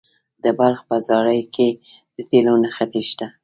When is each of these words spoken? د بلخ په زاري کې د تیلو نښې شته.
د 0.43 0.45
بلخ 0.59 0.79
په 0.89 0.95
زاري 1.07 1.41
کې 1.55 1.67
د 2.15 2.17
تیلو 2.29 2.53
نښې 2.63 3.01
شته. 3.09 3.27